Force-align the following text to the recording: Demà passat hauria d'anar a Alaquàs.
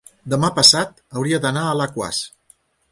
Demà 0.33 0.49
passat 0.55 1.03
hauria 1.21 1.41
d'anar 1.45 1.65
a 1.69 1.77
Alaquàs. 1.79 2.25